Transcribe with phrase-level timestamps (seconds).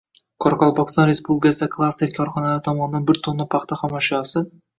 [0.43, 4.45] Qoraqalpog‘iston Respublikasida klaster korxonalari tomonidan bir tonna paxta xom ashyosi